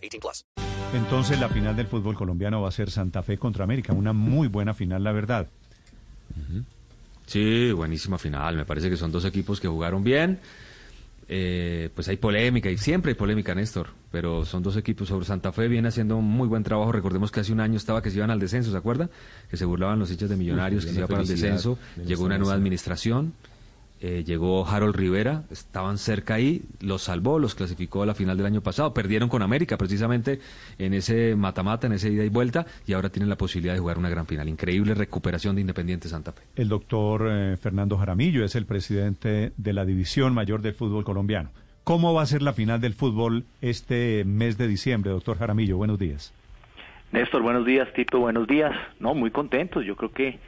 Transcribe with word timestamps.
18 0.00 0.20
plus. 0.20 0.44
Entonces 0.94 1.38
la 1.38 1.48
final 1.48 1.76
del 1.76 1.86
fútbol 1.86 2.14
colombiano 2.14 2.62
va 2.62 2.68
a 2.68 2.72
ser 2.72 2.90
Santa 2.90 3.22
Fe 3.22 3.38
contra 3.38 3.64
América. 3.64 3.92
Una 3.92 4.12
muy 4.12 4.48
buena 4.48 4.74
final, 4.74 5.04
la 5.04 5.12
verdad. 5.12 5.48
Sí, 7.26 7.70
buenísima 7.70 8.18
final. 8.18 8.56
Me 8.56 8.64
parece 8.64 8.90
que 8.90 8.96
son 8.96 9.12
dos 9.12 9.24
equipos 9.24 9.60
que 9.60 9.68
jugaron 9.68 10.02
bien. 10.02 10.40
Eh, 11.32 11.90
pues 11.94 12.08
hay 12.08 12.16
polémica 12.16 12.68
y 12.70 12.76
siempre 12.76 13.12
hay 13.12 13.14
polémica, 13.14 13.54
Néstor, 13.54 13.90
pero 14.10 14.44
son 14.44 14.64
dos 14.64 14.76
equipos 14.76 15.06
sobre 15.06 15.24
Santa 15.24 15.52
Fe, 15.52 15.68
viene 15.68 15.86
haciendo 15.86 16.16
un 16.16 16.24
muy 16.24 16.48
buen 16.48 16.64
trabajo. 16.64 16.90
Recordemos 16.90 17.30
que 17.30 17.38
hace 17.38 17.52
un 17.52 17.60
año 17.60 17.76
estaba 17.76 18.02
que 18.02 18.10
se 18.10 18.16
iban 18.16 18.32
al 18.32 18.40
descenso, 18.40 18.72
¿se 18.72 18.76
acuerda? 18.76 19.08
Que 19.48 19.56
se 19.56 19.64
burlaban 19.64 20.00
los 20.00 20.10
hinchas 20.10 20.28
de 20.28 20.34
millonarios, 20.34 20.84
que 20.84 20.90
se 20.90 20.96
iban 20.96 21.08
para 21.08 21.22
el 21.22 21.28
descenso. 21.28 21.78
Llegó 22.04 22.24
una 22.24 22.36
nueva 22.36 22.54
administración 22.54 23.32
eh, 24.00 24.24
llegó 24.24 24.66
Harold 24.66 24.96
Rivera, 24.96 25.44
estaban 25.50 25.98
cerca 25.98 26.34
ahí, 26.34 26.62
los 26.80 27.02
salvó, 27.02 27.38
los 27.38 27.54
clasificó 27.54 28.02
a 28.02 28.06
la 28.06 28.14
final 28.14 28.36
del 28.36 28.46
año 28.46 28.62
pasado, 28.62 28.94
perdieron 28.94 29.28
con 29.28 29.42
América 29.42 29.76
precisamente 29.76 30.40
en 30.78 30.94
ese 30.94 31.36
mata-mata, 31.36 31.86
en 31.86 31.92
ese 31.92 32.10
ida 32.10 32.24
y 32.24 32.30
vuelta, 32.30 32.66
y 32.86 32.94
ahora 32.94 33.10
tienen 33.10 33.28
la 33.28 33.36
posibilidad 33.36 33.74
de 33.74 33.80
jugar 33.80 33.98
una 33.98 34.08
gran 34.08 34.26
final. 34.26 34.48
Increíble 34.48 34.94
recuperación 34.94 35.54
de 35.54 35.60
Independiente 35.60 36.08
Santa 36.08 36.32
Fe. 36.32 36.42
El 36.56 36.68
doctor 36.68 37.28
eh, 37.30 37.56
Fernando 37.58 37.98
Jaramillo 37.98 38.44
es 38.44 38.54
el 38.54 38.64
presidente 38.64 39.52
de 39.56 39.72
la 39.72 39.84
División 39.84 40.32
Mayor 40.32 40.62
del 40.62 40.74
Fútbol 40.74 41.04
Colombiano. 41.04 41.50
¿Cómo 41.84 42.14
va 42.14 42.22
a 42.22 42.26
ser 42.26 42.40
la 42.40 42.52
final 42.52 42.80
del 42.80 42.94
fútbol 42.94 43.44
este 43.60 44.24
mes 44.24 44.56
de 44.56 44.68
diciembre, 44.68 45.10
doctor 45.10 45.38
Jaramillo? 45.38 45.76
Buenos 45.76 45.98
días. 45.98 46.32
Néstor, 47.12 47.42
buenos 47.42 47.66
días, 47.66 47.92
Tito, 47.94 48.20
buenos 48.20 48.46
días. 48.46 48.72
No, 49.00 49.14
muy 49.14 49.30
contentos. 49.30 49.84
Yo 49.84 49.96
creo 49.96 50.12
que 50.12 50.38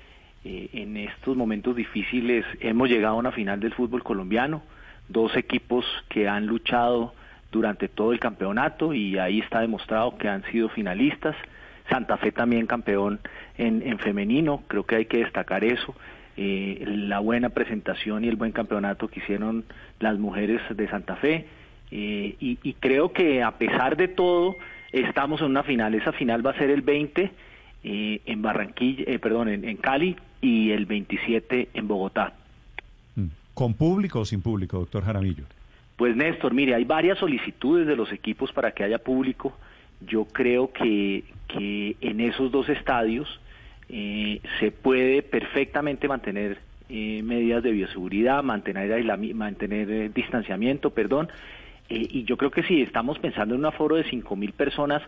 eh, 0.45 0.71
en 0.73 0.97
estos 0.97 1.37
momentos 1.37 1.77
difíciles 1.77 2.45
hemos 2.61 2.89
llegado 2.89 3.15
a 3.15 3.19
una 3.19 3.31
final 3.31 3.61
del 3.61 3.73
fútbol 3.73 4.03
colombiano, 4.03 4.63
dos 5.09 5.37
equipos 5.37 5.85
que 6.09 6.29
han 6.29 6.47
luchado 6.47 7.15
durante 7.53 7.87
todo 7.87 8.13
el 8.13 8.19
campeonato 8.19 8.93
y 8.93 9.19
ahí 9.19 9.39
está 9.39 9.61
demostrado 9.61 10.17
que 10.19 10.29
han 10.29 10.43
sido 10.51 10.69
finalistas. 10.71 11.37
Santa 11.89 12.17
Fe 12.17 12.33
también 12.33 12.67
campeón 12.67 13.21
en, 13.57 13.99
femenino, 13.99 14.63
creo 14.67 14.85
que 14.85 14.97
hay 14.97 15.05
que 15.05 15.19
destacar 15.19 15.63
eso. 15.63 15.95
Eh, 16.37 16.83
la 16.87 17.19
buena 17.19 17.51
presentación 17.51 18.25
y 18.25 18.29
el 18.29 18.37
buen 18.37 18.53
campeonato 18.53 19.09
que 19.09 19.21
hicieron 19.21 19.65
las 20.01 20.19
mujeres 20.19 20.61
de 20.75 20.89
Santa 20.89 21.17
Fe. 21.17 21.47
Eh, 21.91 22.37
y, 22.41 22.59
y, 22.63 22.73
creo 22.75 23.13
que 23.13 23.43
a 23.43 23.59
pesar 23.59 23.97
de 23.97 24.09
todo, 24.09 24.57
estamos 24.93 25.41
en 25.41 25.49
una 25.49 25.63
final. 25.63 25.95
Esa 25.95 26.13
final 26.13 26.45
va 26.45 26.53
a 26.53 26.59
ser 26.59 26.71
el 26.71 26.81
20 26.81 27.31
en 27.83 28.43
Barranquilla, 28.43 29.05
perdón, 29.19 29.49
en 29.49 29.77
Cali, 29.77 30.17
y 30.43 30.73
el 30.73 30.85
27 30.85 31.71
en 31.73 31.89
Bogotá. 31.89 32.35
Mm. 33.17 33.27
¿Con 33.55 33.75
público 33.75 34.21
o 34.21 34.25
sin 34.27 34.43
público, 34.43 34.79
doctor 34.79 35.05
Jaramillo? 35.05 35.45
Pues 35.97 36.17
Néstor, 36.17 36.53
mire, 36.53 36.75
hay 36.75 36.85
varias 36.85 37.19
solicitudes 37.19 37.87
de 37.87 37.97
los 37.97 38.13
equipos 38.13 38.53
para 38.53 38.73
que 38.73 38.83
haya 38.83 38.99
público. 38.99 39.57
Yo 40.07 40.25
creo 40.25 40.73
que, 40.73 41.25
que 41.47 41.97
en 42.01 42.21
esos 42.21 42.51
dos 42.51 42.69
estadios 42.69 43.41
eh, 43.89 44.41
se 44.59 44.73
puede 44.73 45.23
perfectamente 45.23 46.09
mantener 46.09 46.59
eh, 46.89 47.23
medidas 47.23 47.63
de 47.63 47.71
bioseguridad, 47.71 48.43
mantener, 48.43 49.05
mantener 49.35 49.91
eh, 49.91 50.11
distanciamiento, 50.13 50.91
perdón. 50.91 51.29
y 51.89 52.25
yo 52.25 52.37
creo 52.37 52.51
que 52.51 52.63
si 52.63 52.83
estamos 52.83 53.19
pensando 53.19 53.55
en 53.55 53.61
un 53.61 53.67
aforo 53.67 53.97
de 53.97 54.05
5.000 54.05 54.53
personas, 54.55 55.03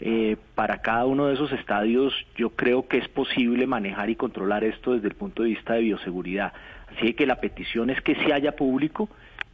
eh, 0.00 0.36
para 0.54 0.82
cada 0.82 1.06
uno 1.06 1.26
de 1.26 1.34
esos 1.34 1.52
estadios 1.52 2.12
yo 2.36 2.50
creo 2.50 2.88
que 2.88 2.98
es 2.98 3.08
posible 3.08 3.66
manejar 3.66 4.10
y 4.10 4.16
controlar 4.16 4.64
esto 4.64 4.94
desde 4.94 5.08
el 5.08 5.14
punto 5.14 5.42
de 5.42 5.50
vista 5.50 5.74
de 5.74 5.82
bioseguridad. 5.82 6.52
Así 6.96 7.14
que 7.14 7.26
la 7.26 7.40
petición 7.40 7.90
es 7.90 8.00
que 8.00 8.14
si 8.16 8.32
haya 8.32 8.56
público, 8.56 9.08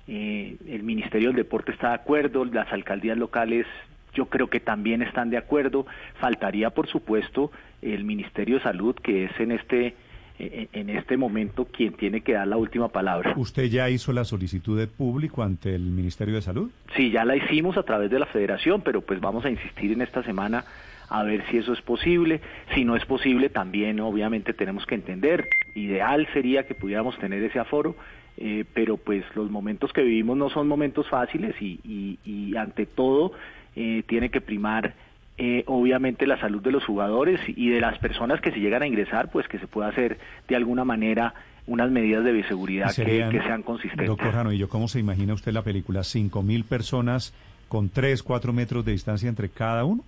eh, 0.08 0.56
el 0.68 0.82
Ministerio 0.82 1.28
del 1.28 1.36
Deporte 1.36 1.72
está 1.72 1.88
de 1.88 1.94
acuerdo, 1.94 2.44
las 2.44 2.72
alcaldías 2.72 3.18
locales 3.18 3.66
yo 4.14 4.26
creo 4.26 4.48
que 4.48 4.58
también 4.60 5.02
están 5.02 5.30
de 5.30 5.36
acuerdo, 5.36 5.86
faltaría 6.18 6.70
por 6.70 6.88
supuesto 6.88 7.52
el 7.80 8.04
Ministerio 8.04 8.56
de 8.56 8.62
Salud 8.62 8.96
que 8.96 9.24
es 9.24 9.40
en 9.40 9.52
este 9.52 9.94
en 10.40 10.90
este 10.90 11.16
momento 11.16 11.66
quien 11.66 11.92
tiene 11.94 12.22
que 12.22 12.32
dar 12.32 12.48
la 12.48 12.56
última 12.56 12.88
palabra. 12.88 13.34
¿Usted 13.36 13.64
ya 13.64 13.90
hizo 13.90 14.12
la 14.12 14.24
solicitud 14.24 14.78
de 14.78 14.86
público 14.86 15.42
ante 15.42 15.74
el 15.74 15.82
Ministerio 15.82 16.34
de 16.34 16.42
Salud? 16.42 16.70
Sí, 16.96 17.10
ya 17.10 17.24
la 17.24 17.36
hicimos 17.36 17.76
a 17.76 17.82
través 17.82 18.10
de 18.10 18.18
la 18.18 18.26
Federación, 18.26 18.82
pero 18.82 19.02
pues 19.02 19.20
vamos 19.20 19.44
a 19.44 19.50
insistir 19.50 19.92
en 19.92 20.02
esta 20.02 20.22
semana 20.22 20.64
a 21.10 21.24
ver 21.24 21.44
si 21.50 21.58
eso 21.58 21.72
es 21.72 21.82
posible. 21.82 22.40
Si 22.74 22.84
no 22.84 22.96
es 22.96 23.04
posible, 23.04 23.50
también 23.50 24.00
obviamente 24.00 24.54
tenemos 24.54 24.86
que 24.86 24.94
entender. 24.94 25.48
Ideal 25.74 26.26
sería 26.32 26.66
que 26.66 26.74
pudiéramos 26.74 27.18
tener 27.18 27.42
ese 27.42 27.58
aforo, 27.58 27.96
eh, 28.38 28.64
pero 28.72 28.96
pues 28.96 29.24
los 29.34 29.50
momentos 29.50 29.92
que 29.92 30.02
vivimos 30.02 30.36
no 30.36 30.48
son 30.48 30.68
momentos 30.68 31.08
fáciles 31.08 31.54
y, 31.60 32.18
y, 32.24 32.56
ante 32.56 32.86
todo 32.86 33.32
eh, 33.74 34.02
tiene 34.06 34.30
que 34.30 34.40
primar 34.40 34.94
eh, 35.42 35.64
obviamente 35.68 36.26
la 36.26 36.38
salud 36.38 36.60
de 36.60 36.70
los 36.70 36.84
jugadores 36.84 37.40
y 37.46 37.70
de 37.70 37.80
las 37.80 37.98
personas 37.98 38.42
que 38.42 38.50
se 38.50 38.60
llegan 38.60 38.82
a 38.82 38.86
ingresar, 38.86 39.30
pues 39.30 39.48
que 39.48 39.58
se 39.58 39.66
pueda 39.66 39.88
hacer 39.88 40.18
de 40.46 40.54
alguna 40.54 40.84
manera 40.84 41.32
unas 41.66 41.90
medidas 41.90 42.22
de 42.24 42.32
bioseguridad 42.32 42.94
que, 42.94 43.40
sean 43.40 43.62
consistentes. 43.62 44.06
Doctor 44.06 44.32
Jano, 44.32 44.50
cómo 44.68 44.86
se 44.86 45.00
imagina 45.00 45.32
usted 45.32 45.52
la 45.52 45.62
película? 45.62 46.04
¿Cinco 46.04 46.42
mil 46.42 46.64
personas 46.64 47.32
con 47.68 47.88
tres, 47.88 48.22
cuatro 48.22 48.52
metros 48.52 48.84
de 48.84 48.92
distancia 48.92 49.30
entre 49.30 49.48
cada 49.48 49.86
uno? 49.86 50.04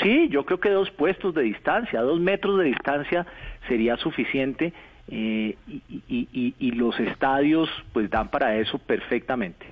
Sí, 0.00 0.28
yo 0.28 0.44
creo 0.44 0.60
que 0.60 0.70
dos 0.70 0.88
puestos 0.92 1.34
de 1.34 1.42
distancia, 1.42 2.00
dos 2.02 2.20
metros 2.20 2.56
de 2.60 2.66
distancia 2.66 3.26
sería 3.66 3.96
suficiente 3.96 4.72
eh, 5.08 5.56
y, 5.66 6.54
y 6.60 6.70
los 6.70 7.00
estadios 7.00 7.68
pues 7.92 8.08
dan 8.08 8.28
para 8.28 8.56
eso 8.56 8.78
perfectamente. 8.78 9.66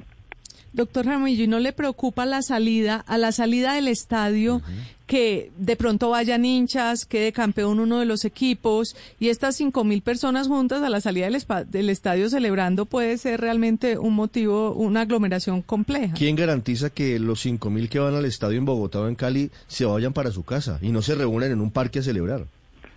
Doctor 0.74 1.04
Jaramillo, 1.04 1.44
¿y 1.44 1.46
no 1.46 1.60
le 1.60 1.72
preocupa 1.72 2.26
la 2.26 2.42
salida, 2.42 2.96
a 3.06 3.16
la 3.16 3.30
salida 3.30 3.74
del 3.74 3.86
estadio, 3.86 4.60
que 5.06 5.52
de 5.56 5.76
pronto 5.76 6.10
vayan 6.10 6.44
hinchas, 6.44 7.04
quede 7.04 7.30
campeón 7.32 7.78
uno 7.78 8.00
de 8.00 8.06
los 8.06 8.24
equipos 8.24 8.96
y 9.20 9.28
estas 9.28 9.54
cinco 9.54 9.84
mil 9.84 10.02
personas 10.02 10.48
juntas 10.48 10.82
a 10.82 10.88
la 10.88 11.00
salida 11.00 11.28
del, 11.28 11.90
estadio 11.90 12.28
celebrando 12.28 12.86
puede 12.86 13.16
ser 13.18 13.40
realmente 13.40 13.98
un 13.98 14.14
motivo, 14.14 14.72
una 14.72 15.02
aglomeración 15.02 15.62
compleja? 15.62 16.14
¿Quién 16.14 16.34
garantiza 16.34 16.90
que 16.90 17.20
los 17.20 17.40
cinco 17.40 17.70
mil 17.70 17.88
que 17.88 18.00
van 18.00 18.16
al 18.16 18.24
estadio 18.24 18.58
en 18.58 18.64
Bogotá 18.64 18.98
o 18.98 19.06
en 19.06 19.14
Cali 19.14 19.52
se 19.68 19.84
vayan 19.84 20.12
para 20.12 20.32
su 20.32 20.42
casa 20.42 20.80
y 20.82 20.90
no 20.90 21.02
se 21.02 21.14
reúnen 21.14 21.52
en 21.52 21.60
un 21.60 21.70
parque 21.70 22.00
a 22.00 22.02
celebrar? 22.02 22.46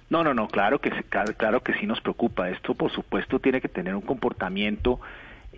No, 0.09 0.23
no, 0.23 0.33
no, 0.33 0.47
claro 0.47 0.79
que, 0.79 0.89
claro 1.37 1.61
que 1.61 1.73
sí 1.73 1.85
nos 1.85 2.01
preocupa. 2.01 2.49
Esto, 2.49 2.73
por 2.73 2.91
supuesto, 2.91 3.39
tiene 3.39 3.61
que 3.61 3.67
tener 3.67 3.93
un 3.93 4.01
comportamiento 4.01 4.99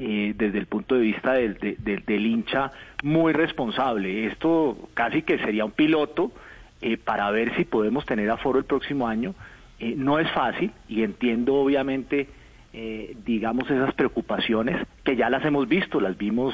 eh, 0.02 0.34
desde 0.34 0.60
el 0.60 0.66
punto 0.66 0.96
de 0.96 1.02
vista 1.02 1.34
del, 1.34 1.58
del, 1.58 2.26
hincha 2.26 2.72
muy 3.04 3.34
responsable. 3.34 4.28
Esto 4.28 4.90
casi 4.94 5.24
que 5.24 5.38
sería 5.40 5.66
un 5.66 5.72
piloto 5.72 6.32
eh, 6.82 6.96
para 6.96 7.30
ver 7.32 7.54
si 7.58 7.66
podemos 7.66 8.06
tener 8.06 8.30
aforo 8.32 8.60
el 8.60 8.64
próximo 8.64 9.10
año. 9.10 9.36
Eh, 9.78 9.96
no 9.98 10.18
es 10.18 10.32
fácil 10.32 10.72
y 10.88 11.04
entiendo 11.04 11.56
obviamente, 11.56 12.30
digamos, 13.26 13.70
esas 13.70 13.94
preocupaciones 13.94 14.78
que 15.04 15.18
ya 15.18 15.30
las 15.30 15.44
hemos 15.44 15.68
visto, 15.68 16.00
las 16.00 16.18
vimos 16.18 16.54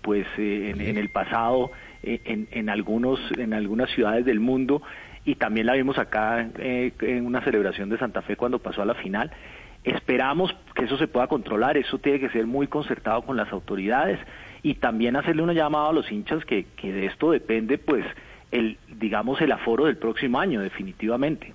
pues 0.00 0.26
en, 0.38 0.80
en, 0.80 0.96
el 0.96 1.10
pasado 1.10 1.70
en, 2.02 2.48
en, 2.52 2.70
algunos, 2.70 3.20
en 3.36 3.52
algunas 3.52 3.90
ciudades 3.90 4.24
del 4.24 4.40
mundo 4.40 4.80
y 5.24 5.34
también 5.34 5.66
la 5.66 5.74
vimos 5.74 5.98
acá 5.98 6.48
en 6.58 7.26
una 7.26 7.42
celebración 7.42 7.90
de 7.90 7.98
Santa 7.98 8.22
Fe 8.22 8.36
cuando 8.36 8.60
pasó 8.60 8.80
a 8.80 8.86
la 8.86 8.94
final. 8.94 9.32
Esperamos 9.88 10.54
que 10.74 10.84
eso 10.84 10.98
se 10.98 11.08
pueda 11.08 11.28
controlar, 11.28 11.78
eso 11.78 11.98
tiene 11.98 12.20
que 12.20 12.28
ser 12.28 12.46
muy 12.46 12.66
concertado 12.66 13.22
con 13.22 13.38
las 13.38 13.50
autoridades 13.50 14.18
y 14.62 14.74
también 14.74 15.16
hacerle 15.16 15.42
una 15.42 15.54
llamada 15.54 15.88
a 15.88 15.92
los 15.92 16.12
hinchas 16.12 16.44
que, 16.44 16.66
que 16.76 16.92
de 16.92 17.06
esto 17.06 17.30
depende 17.30 17.78
pues 17.78 18.04
el 18.50 18.76
digamos 19.00 19.40
el 19.40 19.50
aforo 19.50 19.86
del 19.86 19.96
próximo 19.96 20.40
año 20.40 20.60
definitivamente. 20.60 21.54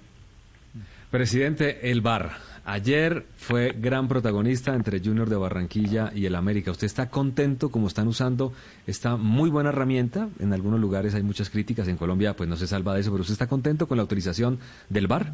Presidente, 1.12 1.92
el 1.92 2.02
VAR. 2.02 2.32
Ayer 2.66 3.26
fue 3.36 3.76
gran 3.78 4.08
protagonista 4.08 4.74
entre 4.74 5.00
Junior 5.00 5.30
de 5.30 5.36
Barranquilla 5.36 6.12
y 6.16 6.26
el 6.26 6.34
América. 6.34 6.72
¿Usted 6.72 6.88
está 6.88 7.10
contento 7.10 7.70
como 7.70 7.88
están 7.88 8.08
usando 8.08 8.52
esta 8.88 9.16
muy 9.16 9.52
buena 9.52 9.70
herramienta? 9.70 10.30
En 10.40 10.54
algunos 10.54 10.80
lugares 10.80 11.14
hay 11.14 11.22
muchas 11.22 11.52
críticas, 11.52 11.88
en 11.88 11.98
Colombia 11.98 12.36
pues 12.36 12.50
no 12.50 12.56
se 12.56 12.66
salva 12.66 12.96
de 12.96 13.02
eso, 13.02 13.12
pero 13.12 13.22
¿usted 13.22 13.34
está 13.34 13.46
contento 13.46 13.88
con 13.88 13.98
la 13.98 14.02
autorización 14.02 14.58
del 14.90 15.06
VAR? 15.06 15.34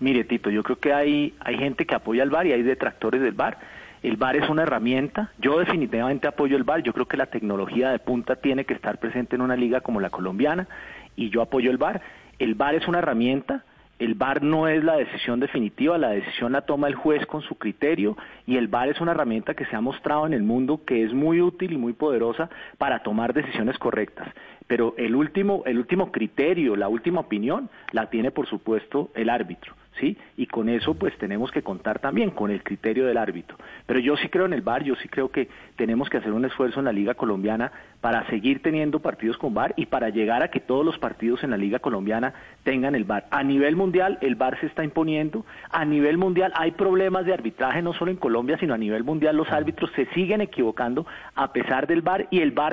Mire, 0.00 0.24
Tito, 0.24 0.48
yo 0.48 0.62
creo 0.62 0.78
que 0.78 0.94
hay, 0.94 1.34
hay 1.40 1.58
gente 1.58 1.84
que 1.84 1.94
apoya 1.94 2.22
al 2.22 2.30
VAR 2.30 2.46
y 2.46 2.52
hay 2.52 2.62
detractores 2.62 3.20
del 3.20 3.34
VAR. 3.34 3.58
El 4.02 4.16
VAR 4.16 4.34
es 4.34 4.48
una 4.48 4.62
herramienta. 4.62 5.30
Yo 5.38 5.58
definitivamente 5.58 6.26
apoyo 6.26 6.56
el 6.56 6.64
VAR. 6.64 6.82
Yo 6.82 6.94
creo 6.94 7.06
que 7.06 7.18
la 7.18 7.26
tecnología 7.26 7.90
de 7.90 7.98
punta 7.98 8.36
tiene 8.36 8.64
que 8.64 8.72
estar 8.72 8.98
presente 8.98 9.36
en 9.36 9.42
una 9.42 9.56
liga 9.56 9.82
como 9.82 10.00
la 10.00 10.08
colombiana 10.08 10.68
y 11.16 11.28
yo 11.28 11.42
apoyo 11.42 11.70
el 11.70 11.76
VAR. 11.76 12.00
El 12.38 12.54
VAR 12.54 12.76
es 12.76 12.88
una 12.88 13.00
herramienta. 13.00 13.62
El 13.98 14.14
VAR 14.14 14.42
no 14.42 14.68
es 14.68 14.82
la 14.82 14.96
decisión 14.96 15.38
definitiva, 15.38 15.98
la 15.98 16.08
decisión 16.08 16.52
la 16.52 16.62
toma 16.62 16.88
el 16.88 16.94
juez 16.94 17.26
con 17.26 17.42
su 17.42 17.56
criterio 17.56 18.16
y 18.46 18.56
el 18.56 18.68
VAR 18.68 18.88
es 18.88 19.02
una 19.02 19.10
herramienta 19.10 19.52
que 19.52 19.66
se 19.66 19.76
ha 19.76 19.82
mostrado 19.82 20.26
en 20.26 20.32
el 20.32 20.42
mundo 20.42 20.80
que 20.86 21.04
es 21.04 21.12
muy 21.12 21.42
útil 21.42 21.72
y 21.72 21.76
muy 21.76 21.92
poderosa 21.92 22.48
para 22.78 23.02
tomar 23.02 23.34
decisiones 23.34 23.76
correctas. 23.76 24.28
Pero 24.66 24.94
el 24.96 25.14
último, 25.14 25.62
el 25.66 25.76
último 25.76 26.10
criterio, 26.10 26.76
la 26.76 26.88
última 26.88 27.20
opinión, 27.20 27.68
la 27.92 28.08
tiene 28.08 28.30
por 28.30 28.46
supuesto 28.46 29.10
el 29.14 29.28
árbitro. 29.28 29.74
¿Sí? 29.98 30.16
Y 30.36 30.46
con 30.46 30.68
eso 30.68 30.94
pues 30.94 31.16
tenemos 31.18 31.50
que 31.50 31.62
contar 31.62 31.98
también 31.98 32.30
con 32.30 32.50
el 32.50 32.62
criterio 32.62 33.06
del 33.06 33.18
árbitro. 33.18 33.58
Pero 33.86 33.98
yo 33.98 34.16
sí 34.16 34.28
creo 34.28 34.46
en 34.46 34.52
el 34.52 34.62
VAR, 34.62 34.84
yo 34.84 34.94
sí 34.96 35.08
creo 35.08 35.30
que 35.30 35.48
tenemos 35.76 36.08
que 36.08 36.18
hacer 36.18 36.32
un 36.32 36.44
esfuerzo 36.44 36.78
en 36.78 36.86
la 36.86 36.92
Liga 36.92 37.14
Colombiana 37.14 37.72
para 38.00 38.26
seguir 38.28 38.62
teniendo 38.62 39.00
partidos 39.00 39.36
con 39.36 39.52
VAR 39.52 39.74
y 39.76 39.86
para 39.86 40.08
llegar 40.08 40.42
a 40.42 40.48
que 40.48 40.60
todos 40.60 40.86
los 40.86 40.98
partidos 40.98 41.42
en 41.42 41.50
la 41.50 41.56
Liga 41.56 41.80
Colombiana 41.80 42.32
tengan 42.62 42.94
el 42.94 43.04
VAR. 43.04 43.26
A 43.30 43.42
nivel 43.42 43.76
mundial 43.76 44.18
el 44.22 44.36
VAR 44.36 44.58
se 44.60 44.66
está 44.66 44.84
imponiendo, 44.84 45.44
a 45.70 45.84
nivel 45.84 46.16
mundial 46.18 46.52
hay 46.54 46.70
problemas 46.70 47.26
de 47.26 47.34
arbitraje 47.34 47.82
no 47.82 47.92
solo 47.92 48.10
en 48.10 48.16
Colombia, 48.16 48.56
sino 48.58 48.74
a 48.74 48.78
nivel 48.78 49.04
mundial 49.04 49.36
los 49.36 49.50
árbitros 49.50 49.90
se 49.96 50.06
siguen 50.14 50.40
equivocando 50.40 51.06
a 51.34 51.52
pesar 51.52 51.86
del 51.86 52.02
VAR 52.02 52.28
y 52.30 52.40
el 52.40 52.52
VAR 52.52 52.72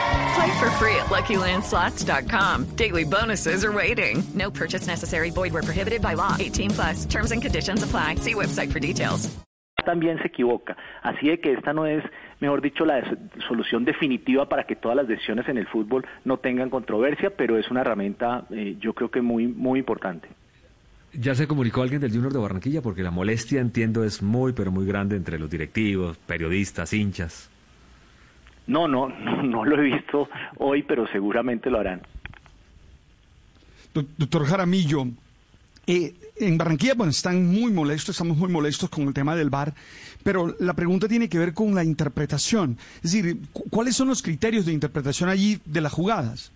Play 0.41 0.59
for 0.59 0.71
free 0.71 0.95
at 0.95 1.09
LuckyLandSlots.com. 1.11 2.75
Daily 2.75 3.03
bonuses 3.03 3.63
are 3.63 3.71
waiting. 3.71 4.23
No 4.33 4.49
purchase 4.49 4.87
necessary. 4.87 5.29
Void 5.29 5.53
where 5.53 5.61
prohibited 5.61 6.01
by 6.01 6.15
law. 6.15 6.35
18 6.39 6.71
plus. 6.71 7.05
Terms 7.05 7.31
and 7.31 7.43
conditions 7.43 7.83
apply. 7.83 8.15
See 8.15 8.33
website 8.33 8.71
for 8.71 8.79
details. 8.79 9.29
también 9.85 10.19
se 10.19 10.27
equivoca. 10.27 10.77
Así 11.01 11.27
de 11.27 11.39
que 11.39 11.53
esta 11.53 11.73
no 11.73 11.85
es, 11.87 12.03
mejor 12.39 12.61
dicho, 12.61 12.85
la 12.85 13.01
solución 13.47 13.83
definitiva 13.83 14.47
para 14.47 14.63
que 14.65 14.75
todas 14.75 14.95
las 14.95 15.07
decisiones 15.07 15.47
en 15.47 15.57
el 15.57 15.67
fútbol 15.67 16.05
no 16.23 16.37
tengan 16.37 16.69
controversia, 16.69 17.31
pero 17.35 17.57
es 17.57 17.69
una 17.71 17.81
herramienta, 17.81 18.45
eh, 18.51 18.77
yo 18.79 18.93
creo 18.93 19.09
que 19.09 19.21
muy, 19.21 19.47
muy 19.47 19.79
importante. 19.79 20.27
¿Ya 21.13 21.33
se 21.33 21.47
comunicó 21.47 21.81
alguien 21.81 21.99
del 21.99 22.11
Junior 22.11 22.31
de 22.31 22.39
Barranquilla? 22.39 22.81
Porque 22.81 23.01
la 23.01 23.11
molestia, 23.11 23.59
entiendo, 23.59 24.03
es 24.03 24.21
muy, 24.21 24.53
pero 24.53 24.71
muy 24.71 24.85
grande 24.85 25.15
entre 25.17 25.39
los 25.39 25.49
directivos, 25.49 26.17
periodistas, 26.17 26.93
hinchas. 26.93 27.50
No, 28.71 28.87
no, 28.87 29.09
no, 29.09 29.43
no 29.43 29.65
lo 29.65 29.75
he 29.81 29.91
visto 29.91 30.29
hoy, 30.57 30.83
pero 30.83 31.05
seguramente 31.07 31.69
lo 31.69 31.79
harán. 31.79 32.01
Doc- 33.93 34.07
Doctor 34.17 34.45
Jaramillo, 34.45 35.05
eh, 35.87 36.13
en 36.39 36.57
Barranquilla, 36.57 36.93
bueno, 36.95 37.11
están 37.11 37.45
muy 37.45 37.71
molestos, 37.73 38.15
estamos 38.15 38.37
muy 38.37 38.49
molestos 38.49 38.89
con 38.89 39.03
el 39.07 39.13
tema 39.13 39.35
del 39.35 39.49
VAR, 39.49 39.73
pero 40.23 40.55
la 40.59 40.73
pregunta 40.73 41.07
tiene 41.09 41.27
que 41.27 41.37
ver 41.37 41.53
con 41.53 41.75
la 41.75 41.83
interpretación. 41.83 42.77
Es 43.03 43.11
decir, 43.11 43.37
cu- 43.51 43.65
¿cuáles 43.69 43.95
son 43.95 44.07
los 44.07 44.21
criterios 44.23 44.65
de 44.65 44.71
interpretación 44.73 45.29
allí 45.29 45.59
de 45.65 45.81
las 45.81 45.91
jugadas? 45.91 46.51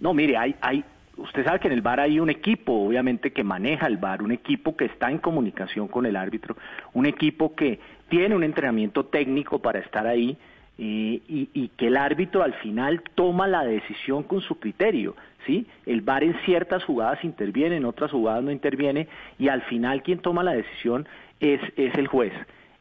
No, 0.00 0.12
mire, 0.12 0.36
hay, 0.36 0.54
hay, 0.60 0.84
usted 1.16 1.44
sabe 1.44 1.60
que 1.60 1.68
en 1.68 1.72
el 1.74 1.80
VAR 1.80 2.00
hay 2.00 2.20
un 2.20 2.28
equipo, 2.28 2.72
obviamente, 2.74 3.32
que 3.32 3.42
maneja 3.42 3.86
el 3.86 3.96
VAR, 3.96 4.22
un 4.22 4.32
equipo 4.32 4.76
que 4.76 4.84
está 4.84 5.10
en 5.10 5.18
comunicación 5.18 5.88
con 5.88 6.04
el 6.04 6.16
árbitro, 6.16 6.56
un 6.92 7.06
equipo 7.06 7.54
que 7.54 7.80
tiene 8.10 8.34
un 8.36 8.44
entrenamiento 8.44 9.06
técnico 9.06 9.60
para 9.60 9.78
estar 9.78 10.06
ahí 10.06 10.36
y, 10.78 11.22
y 11.28 11.68
que 11.76 11.88
el 11.88 11.96
árbitro 11.96 12.42
al 12.42 12.54
final 12.54 13.02
toma 13.14 13.46
la 13.46 13.64
decisión 13.64 14.22
con 14.22 14.40
su 14.40 14.58
criterio, 14.58 15.14
¿sí? 15.46 15.66
El 15.86 16.00
VAR 16.00 16.24
en 16.24 16.34
ciertas 16.44 16.84
jugadas 16.84 17.22
interviene, 17.24 17.76
en 17.76 17.84
otras 17.84 18.10
jugadas 18.10 18.42
no 18.42 18.50
interviene 18.50 19.08
y 19.38 19.48
al 19.48 19.62
final 19.62 20.02
quien 20.02 20.18
toma 20.18 20.42
la 20.42 20.52
decisión 20.52 21.06
es, 21.40 21.60
es 21.76 21.94
el 21.94 22.06
juez. 22.06 22.32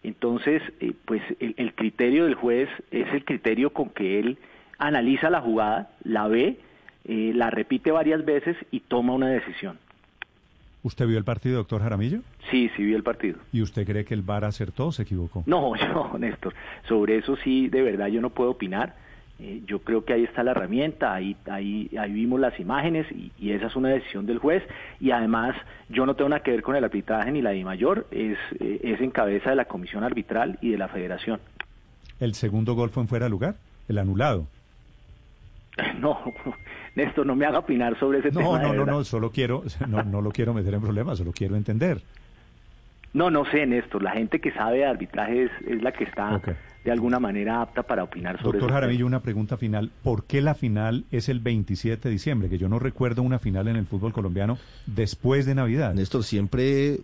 Entonces, 0.04 0.64
eh, 0.80 0.94
pues 1.06 1.22
el, 1.40 1.54
el 1.58 1.74
criterio 1.74 2.26
del 2.26 2.36
juez 2.36 2.70
es 2.90 3.08
el 3.14 3.24
criterio 3.24 3.72
con 3.72 3.90
que 3.90 4.20
él 4.20 4.38
analiza 4.80 5.30
la 5.30 5.42
jugada, 5.42 5.92
la 6.04 6.28
ve, 6.28 6.58
eh, 7.06 7.32
la 7.36 7.50
repite 7.50 7.92
varias 7.92 8.26
veces 8.26 8.58
y 8.72 8.80
toma 8.82 9.14
una 9.14 9.30
decisión. 9.30 9.78
¿Usted 10.84 11.06
vio 11.08 11.18
el 11.18 11.24
partido, 11.24 11.58
doctor 11.58 11.82
Jaramillo? 11.82 12.22
Sí, 12.50 12.72
sí 12.76 12.84
vi 12.84 12.94
el 12.94 13.04
partido. 13.04 13.38
¿Y 13.52 13.62
usted 13.62 13.86
cree 13.86 14.04
que 14.04 14.16
el 14.16 14.24
VAR 14.24 14.46
acertó 14.46 14.88
o 14.88 14.92
se 14.92 15.04
equivocó? 15.04 15.44
No, 15.46 15.76
yo, 15.76 16.18
Néstor, 16.18 16.54
sobre 16.88 17.18
eso 17.18 17.36
sí, 17.44 17.70
de 17.70 17.82
verdad 17.82 18.08
yo 18.08 18.22
no 18.22 18.32
puedo 18.32 18.52
opinar. 18.52 18.96
Eh, 19.40 19.62
yo 19.66 19.80
creo 19.80 20.06
que 20.06 20.14
ahí 20.14 20.24
está 20.24 20.44
la 20.44 20.52
herramienta, 20.52 21.14
ahí, 21.14 21.36
ahí, 21.50 21.90
ahí 22.00 22.12
vimos 22.12 22.40
las 22.40 22.60
imágenes 22.60 23.08
y, 23.12 23.32
y 23.40 23.52
esa 23.52 23.68
es 23.68 23.76
una 23.76 23.90
decisión 23.90 24.26
del 24.26 24.38
juez. 24.38 24.64
Y 25.00 25.12
además, 25.12 25.56
yo 25.90 26.06
no 26.06 26.16
tengo 26.16 26.30
nada 26.30 26.44
que 26.44 26.52
ver 26.52 26.62
con 26.62 26.76
el 26.76 26.84
arbitraje 26.84 27.32
ni 27.32 27.42
la 27.42 27.52
de 27.52 27.64
mayor, 27.64 28.08
es, 28.12 28.38
eh, 28.60 28.80
es 28.84 29.02
en 29.02 29.12
cabeza 29.12 29.52
de 29.52 29.56
la 29.56 29.66
comisión 29.66 30.04
arbitral 30.04 30.60
y 30.62 30.70
de 30.70 30.78
la 30.78 30.88
federación. 30.90 31.40
¿El 32.20 32.36
segundo 32.36 32.76
gol 32.76 32.92
fue 32.92 33.02
en 33.02 33.10
fuera 33.10 33.26
de 33.26 33.32
lugar? 33.32 33.56
¿El 33.88 33.98
anulado? 33.98 34.48
No, 36.00 36.34
Néstor, 36.96 37.26
no 37.26 37.36
me 37.36 37.46
haga 37.46 37.60
opinar 37.60 37.98
sobre 38.00 38.20
ese 38.20 38.32
tema. 38.32 38.44
No, 38.44 38.58
de 38.58 38.64
no, 38.64 38.74
no, 38.74 38.86
no, 38.86 39.04
solo 39.04 39.32
quiero, 39.32 39.64
no, 39.88 40.04
no 40.04 40.22
lo 40.22 40.32
quiero 40.32 40.54
meter 40.54 40.74
en 40.74 40.82
problemas, 40.82 41.18
solo 41.18 41.32
quiero 41.32 41.56
entender. 41.56 42.02
No, 43.14 43.30
no 43.30 43.46
sé, 43.46 43.66
Néstor. 43.66 44.02
La 44.04 44.12
gente 44.12 44.40
que 44.40 44.52
sabe 44.52 44.80
de 44.80 44.86
arbitraje 44.86 45.44
es, 45.44 45.52
es 45.68 45.82
la 45.82 45.92
que 45.92 46.06
está. 46.06 46.42
De 46.84 46.92
alguna 46.92 47.20
manera 47.20 47.62
apta 47.62 47.84
para 47.84 48.04
opinar 48.04 48.38
sobre 48.42 48.58
Doctor 48.60 48.74
Jaramillo, 48.74 49.06
una 49.06 49.20
pregunta 49.22 49.56
final. 49.58 49.92
¿Por 50.04 50.24
qué 50.24 50.42
la 50.42 50.56
final 50.56 51.04
es 51.12 51.30
el 51.30 51.40
27 51.40 52.10
de 52.10 52.12
diciembre? 52.14 52.50
Que 52.50 52.58
yo 52.58 52.70
no 52.70 52.80
recuerdo 52.80 53.22
una 53.22 53.38
final 53.38 53.68
en 53.68 53.76
el 53.76 53.86
fútbol 53.86 54.14
colombiano 54.14 54.58
después 54.88 55.46
de 55.46 55.54
Navidad. 55.54 55.94
Néstor, 55.94 56.24
siempre 56.24 57.00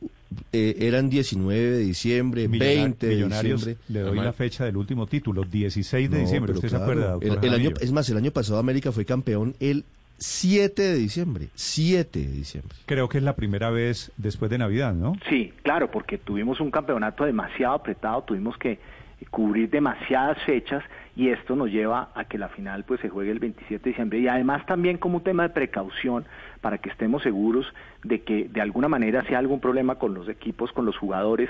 eh, 0.51 0.75
eran 0.79 1.09
19 1.09 1.59
de 1.61 1.77
diciembre, 1.79 2.49
Millonar- 2.49 2.59
20 2.75 3.07
de 3.07 3.15
Millonarios, 3.15 3.59
diciembre. 3.65 3.85
le 3.89 3.99
doy 3.99 4.07
Además- 4.09 4.25
la 4.25 4.33
fecha 4.33 4.65
del 4.65 4.77
último 4.77 5.05
título, 5.05 5.43
16 5.43 6.09
de 6.09 6.15
No, 6.17 6.21
diciembre. 6.23 6.53
¿Usted 6.53 6.69
se 6.69 6.75
acuerda, 6.75 7.11
doctor 7.11 7.23
el, 7.29 7.33
el 7.33 7.37
año, 7.37 7.51
Jaramillo? 7.51 7.75
Es 7.79 7.91
más, 7.91 8.09
el 8.09 8.17
año 8.17 8.31
pasado 8.31 8.57
América 8.59 8.91
fue 8.91 9.05
campeón 9.05 9.53
el 9.59 9.83
7 10.17 10.81
de 10.81 10.95
diciembre. 10.95 11.49
7 11.53 12.19
de 12.19 12.31
diciembre. 12.31 12.75
Creo 12.87 13.07
que 13.07 13.19
es 13.19 13.23
la 13.23 13.35
primera 13.35 13.69
vez 13.69 14.11
después 14.17 14.49
de 14.49 14.57
Navidad, 14.57 14.95
¿no? 14.95 15.13
Sí, 15.29 15.53
claro, 15.61 15.91
porque 15.91 16.17
tuvimos 16.17 16.59
un 16.59 16.71
campeonato 16.71 17.23
demasiado 17.25 17.75
apretado, 17.75 18.23
tuvimos 18.23 18.57
que 18.57 18.79
cubrir 19.25 19.69
demasiadas 19.69 20.37
fechas 20.43 20.83
y 21.15 21.29
esto 21.29 21.55
nos 21.55 21.69
lleva 21.71 22.09
a 22.13 22.25
que 22.25 22.37
la 22.37 22.49
final 22.49 22.83
pues 22.83 22.99
se 23.01 23.09
juegue 23.09 23.31
el 23.31 23.39
27 23.39 23.83
de 23.83 23.89
diciembre. 23.89 24.19
Y 24.19 24.27
además 24.27 24.65
también 24.65 24.97
como 24.97 25.17
un 25.17 25.23
tema 25.23 25.43
de 25.43 25.49
precaución 25.49 26.25
para 26.61 26.77
que 26.77 26.89
estemos 26.89 27.23
seguros 27.23 27.65
de 28.03 28.21
que 28.21 28.47
de 28.47 28.61
alguna 28.61 28.87
manera 28.87 29.23
si 29.23 29.29
hay 29.29 29.35
algún 29.35 29.59
problema 29.59 29.95
con 29.95 30.13
los 30.13 30.29
equipos, 30.29 30.71
con 30.71 30.85
los 30.85 30.97
jugadores, 30.97 31.49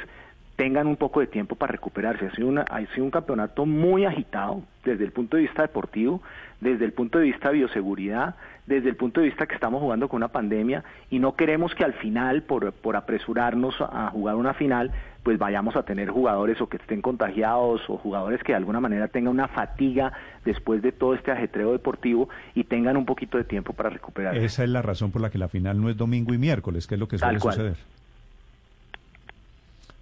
tengan 0.57 0.87
un 0.87 0.97
poco 0.97 1.21
de 1.21 1.27
tiempo 1.27 1.55
para 1.55 1.71
recuperarse. 1.71 2.25
Ha 2.25 2.35
sido, 2.35 2.49
una, 2.49 2.63
ha 2.63 2.85
sido 2.87 3.05
un 3.05 3.11
campeonato 3.11 3.65
muy 3.65 4.05
agitado 4.05 4.63
desde 4.83 5.05
el 5.05 5.11
punto 5.11 5.37
de 5.37 5.43
vista 5.43 5.61
deportivo, 5.61 6.21
desde 6.59 6.83
el 6.83 6.93
punto 6.93 7.19
de 7.19 7.25
vista 7.25 7.49
de 7.49 7.55
bioseguridad, 7.55 8.35
desde 8.65 8.89
el 8.89 8.95
punto 8.95 9.21
de 9.21 9.27
vista 9.27 9.45
que 9.45 9.53
estamos 9.53 9.79
jugando 9.81 10.09
con 10.09 10.17
una 10.17 10.29
pandemia 10.29 10.83
y 11.11 11.19
no 11.19 11.35
queremos 11.35 11.75
que 11.75 11.83
al 11.83 11.93
final, 11.93 12.41
por, 12.41 12.73
por 12.73 12.95
apresurarnos 12.95 13.75
a 13.79 14.09
jugar 14.09 14.35
una 14.35 14.55
final, 14.55 14.91
pues 15.21 15.37
vayamos 15.37 15.75
a 15.75 15.83
tener 15.83 16.09
jugadores 16.09 16.59
o 16.59 16.67
que 16.67 16.77
estén 16.77 17.01
contagiados 17.01 17.81
o 17.87 17.97
jugadores 17.97 18.41
que 18.43 18.53
de 18.53 18.57
alguna 18.57 18.79
manera 18.79 19.09
tengan 19.09 19.33
una 19.33 19.47
fatiga 19.47 20.11
después 20.43 20.81
de 20.81 20.91
todo 20.91 21.13
este 21.13 21.31
ajetreo 21.31 21.73
deportivo 21.73 22.29
y 22.55 22.63
tengan 22.63 22.97
un 22.97 23.05
poquito 23.05 23.37
de 23.37 23.43
tiempo 23.43 23.73
para 23.73 23.89
recuperarse. 23.89 24.43
Esa 24.43 24.63
es 24.63 24.69
la 24.69 24.81
razón 24.81 25.11
por 25.11 25.21
la 25.21 25.29
que 25.29 25.37
la 25.37 25.49
final 25.49 25.79
no 25.79 25.89
es 25.89 25.97
domingo 25.97 26.33
y 26.33 26.39
miércoles, 26.39 26.87
que 26.87 26.95
es 26.95 26.99
lo 26.99 27.07
que 27.07 27.19
suele 27.19 27.39
suceder. 27.39 27.75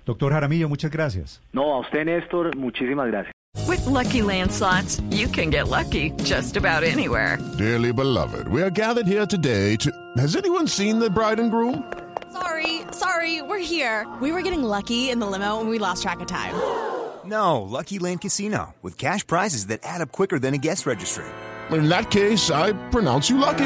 Doctor 0.06 0.30
Jaramillo, 0.30 0.70
muchas 0.70 0.92
gracias. 0.92 1.42
No, 1.54 1.74
a 1.74 1.80
usted 1.80 2.06
Néstor, 2.06 2.56
muchísimas 2.56 3.08
gracias. 3.10 3.34
With 3.68 3.86
Lucky 3.88 4.22
Land 4.22 4.52
slots, 4.52 5.02
you 5.10 5.28
can 5.28 5.50
get 5.50 5.68
lucky 5.68 6.12
just 6.24 6.56
about 6.58 6.84
anywhere. 6.84 7.40
Dearly 7.58 7.92
beloved, 7.92 8.48
we 8.50 8.62
are 8.62 8.70
gathered 8.70 9.08
here 9.08 9.26
today 9.26 9.76
to. 9.78 9.92
Has 10.18 10.36
anyone 10.36 10.68
seen 10.68 11.00
the 11.00 11.10
bride 11.10 11.40
and 11.40 11.50
groom? 11.50 11.84
Sorry, 12.32 12.82
sorry, 12.92 13.42
we're 13.42 13.64
here. 13.64 14.06
We 14.22 14.32
were 14.32 14.42
getting 14.42 14.62
lucky 14.62 15.10
in 15.10 15.20
the 15.20 15.26
limo 15.26 15.62
and 15.62 15.70
we 15.70 15.80
lost 15.80 16.04
track 16.04 16.20
of 16.20 16.28
time. 16.28 16.54
No, 17.26 17.64
Lucky 17.64 17.98
Land 17.98 18.22
Casino, 18.22 18.76
with 18.84 19.00
cash 19.00 19.26
prizes 19.26 19.66
that 19.68 19.80
add 19.82 20.00
up 20.00 20.12
quicker 20.12 20.38
than 20.38 20.54
a 20.54 20.60
guest 20.60 20.86
registry. 20.86 21.26
In 21.72 21.90
that 21.90 22.12
case, 22.12 22.52
I 22.52 22.74
pronounce 22.92 23.32
you 23.32 23.40
lucky. 23.40 23.66